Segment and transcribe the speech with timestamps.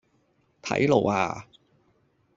[0.63, 1.45] 睇路呀